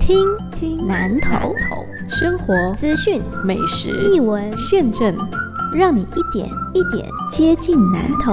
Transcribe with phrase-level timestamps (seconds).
[0.00, 1.54] 听听南头
[2.08, 5.14] 生活资讯美食译文，现政，
[5.72, 8.32] 让你一点一点接近南投。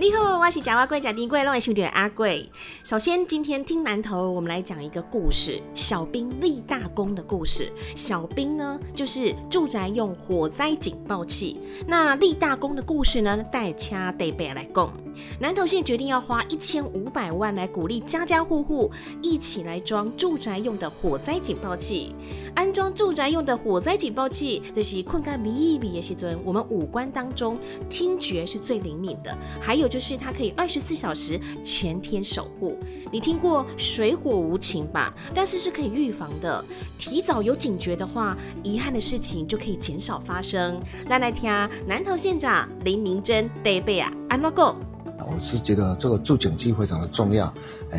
[0.00, 2.48] 你好，我是假蛙贵假丁贵，让我兄弟阿贵。
[2.84, 7.68] 首先，今天听南投，我们来讲一个故事——小兵立大功的故事。
[7.96, 11.58] 小兵呢，就是住宅用火灾警报器。
[11.84, 14.92] 那立大功的故事呢，带掐得贝来讲。
[15.40, 18.88] 南投县决定要花一千五百万来鼓励家家户户
[19.20, 22.14] 一起来装住宅用的火灾警报器。
[22.58, 27.56] 安装住宅用的火灾警报器，就是困在迷迷的时阵，我们五官当中
[27.88, 29.32] 听觉是最灵敏的。
[29.60, 32.76] 还有就是它可以二十四小时全天守护。
[33.12, 35.14] 你听过水火无情吧？
[35.32, 36.64] 但是是可以预防的。
[36.98, 40.80] 提早有警觉的话，遗憾的事情就可以减少发生。
[41.08, 41.48] 来来听
[41.86, 44.74] 南投县长林明珍得贝啊，安乐贡。
[45.20, 47.54] 我是觉得这个助警器非常的重要，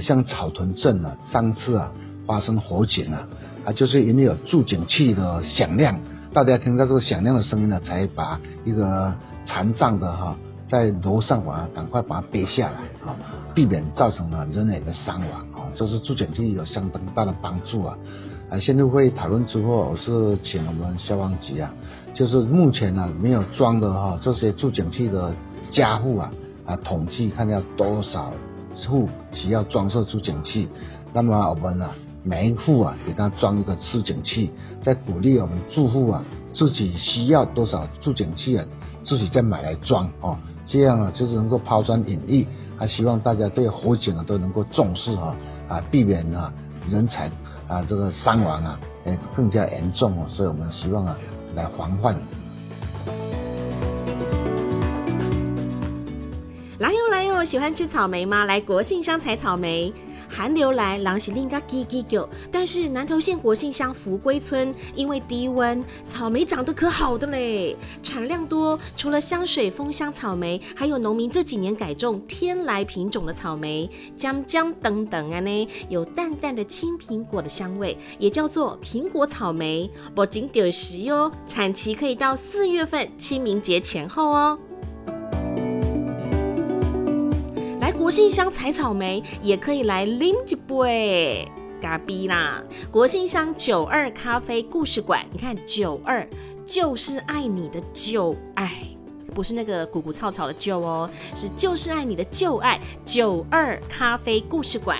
[0.05, 1.89] 像草屯镇啊，上次啊
[2.29, 3.27] 发生火警啊，
[3.65, 5.99] 啊就是因为有助警器的响亮，
[6.31, 9.11] 大家听到这个响亮的声音呢，才把一个
[9.47, 13.17] 残障的哈在楼上把它赶快把它背下来啊，
[13.55, 17.97] 避免造成了人员的伤亡啊，就是助警器有相当大的帮助啊。
[18.47, 21.73] 啊，现在会讨论之后，我是请我们消防局啊，
[22.13, 25.33] 就是目前呢没有装的哈这些助警器的
[25.71, 26.31] 家户啊。
[26.67, 28.31] 啊，统计看要多少
[28.87, 30.69] 户需要装设助警器，
[31.11, 31.89] 那么我们呢，
[32.23, 34.51] 每一户啊给他装一个助警器，
[34.83, 38.65] 再鼓励我们住户啊自己需要多少助警器啊，
[39.05, 42.45] 自己再买来装哦，这样啊就是能够抛砖引玉，
[42.77, 45.35] 还希望大家对火警啊都能够重视啊
[45.67, 46.53] 啊，避免啊
[46.89, 47.31] 人才
[47.67, 51.17] 啊这个伤亡啊诶更加严重哦，所以我们希望啊
[51.55, 52.15] 来防范。
[56.79, 58.45] 来哟来哟，喜欢吃草莓吗？
[58.45, 59.93] 来国信乡采草莓。
[60.29, 62.29] 寒流来，狼是另个叽叽叫。
[62.51, 68.79] 但是南投县国信乡福归村因为低温，草莓长得可好的嘞，产量多。
[68.95, 79.89] 除了香水风香草莓，还有农民这几年改种天来品种的草莓，姜姜等等啊呢，有淡淡的青苹果的香味，也叫做苹果草莓。
[80.13, 84.59] 不仅丢食哦，产期可以到四月份清明节前后哦。
[87.91, 91.49] 国信乡采草莓，也可以来拎一杯
[91.81, 92.63] 嘎逼啦。
[92.91, 96.27] 国信乡九二咖啡故事馆，你看九二
[96.65, 98.71] 就是爱你的旧爱，
[99.33, 102.79] 不是那个古古草草的旧哦，是就是爱你的旧爱。
[103.03, 104.99] 九二咖啡故事馆。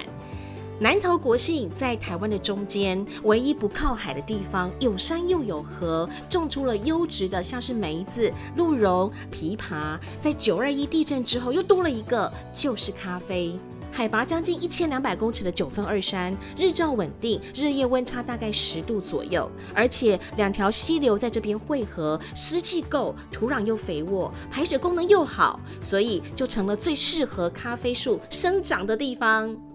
[0.82, 10.00] 南投国信在台湾的中间，唯一不靠海的地方，有山又有河，种出了优质的像是梅子、鹿茸、枇杷。
[10.22, 13.60] 在九二一地震之后，又多了一个，就是咖啡。
[13.92, 29.69] 海拔将近一千两百公尺的九份二山，日照稳定，日夜温差大概十度左右，而且两条溪流在这边汇合，湿气够，土壤又肥沃，排水功能又好，所以就成了最适合咖啡树生长的地方。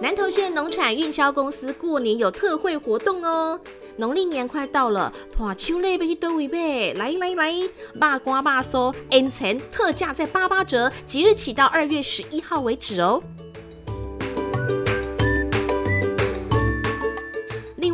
[0.00, 3.58] 南投县农产运销公司过年有特惠活动哦！
[3.96, 6.94] 农历年快到了，把秋类被都位呗！
[6.94, 7.52] 来来来，
[7.98, 13.20] 八瓜八收，N 层特价在八八折，即日起到二月十一号为止哦。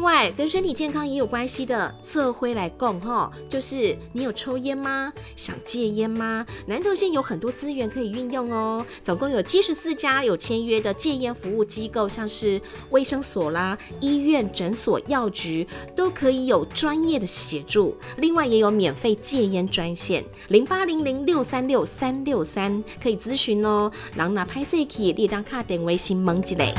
[0.04, 5.12] 外，跟身体健康也有关系的，这回来供哈，就是你有抽烟吗？
[5.34, 6.47] 想戒烟吗？
[6.66, 12.60] 南投县有很多资源可以运用哦，总共有七十四家有签约的戒烟服务机构，像是
[12.91, 15.66] 卫生所啦、医院、诊所、药局，
[15.97, 17.97] 都可以有专业的协助。
[18.19, 23.91] 另外，也有免费戒烟专线零八零零六三六三六三，可以咨询哦。
[24.14, 26.72] 然后拿拍摄可以列张卡点微信蒙积累。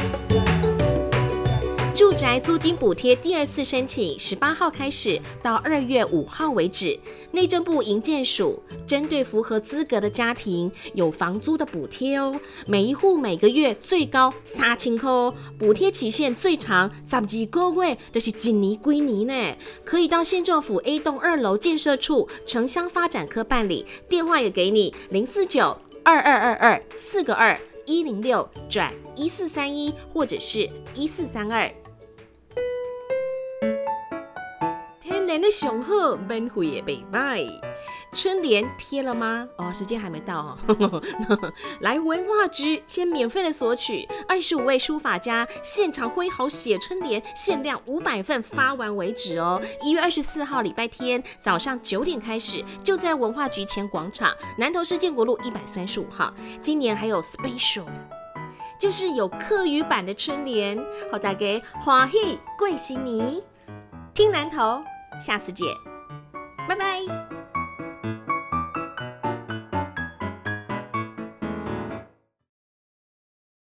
[1.96, 7.00] 住宅租金补贴第二次申请，十八号开始到二月五号为止。
[7.32, 12.38] 内政部营建署针对符合资格的家庭有房租的补贴哦，
[12.68, 19.58] 每一户每个月最高三千块哦，补贴期限最长十二个月，就是几年归年呢。
[19.86, 31.74] 可以到县政府 A 栋二楼建设处城乡发展科办理，电话也给你零四九二二二二四个二一零六转一四三一或者是一四三二。
[35.36, 37.42] 联的雄厚，免费也被卖。
[38.14, 39.46] 春联贴了吗？
[39.58, 41.04] 哦，时间还没到哦。
[41.82, 49.62] 来文化局先免费的索取，二十五位书法家现场挥毫写春联，限量五百份，发完为止哦。
[49.82, 56.34] 一月二十四号礼拜天早上九点开始，就在文化局前广场，南投市建国路一百三十五号。
[56.62, 57.84] 今年还有 special，
[58.80, 63.42] 就是有客语版的春联，好大家欢喜贵新年，
[64.14, 64.82] 听南投，
[65.20, 65.68] 下次见，
[66.68, 67.35] 拜拜。